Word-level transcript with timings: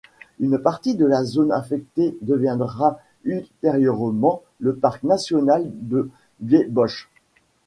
Une 0.39 0.57
partie 0.57 0.95
de 0.95 1.05
la 1.05 1.23
zone 1.23 1.51
affectée 1.51 2.17
deviendra 2.23 2.99
ultérieurement 3.23 4.41
le 4.59 4.73
parc 4.75 5.03
national 5.03 5.65
De 5.75 6.09
Biesbosch. 6.39 7.07